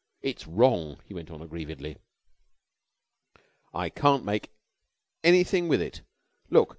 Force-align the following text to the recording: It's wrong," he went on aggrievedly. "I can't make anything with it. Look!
It's 0.23 0.47
wrong," 0.47 0.99
he 1.05 1.13
went 1.13 1.29
on 1.29 1.43
aggrievedly. 1.43 1.95
"I 3.71 3.89
can't 3.91 4.25
make 4.25 4.49
anything 5.23 5.67
with 5.67 5.79
it. 5.79 6.01
Look! 6.49 6.69